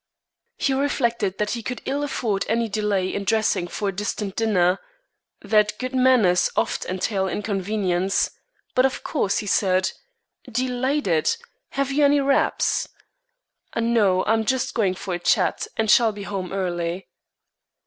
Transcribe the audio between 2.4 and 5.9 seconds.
any delay in dressing for a distant dinner that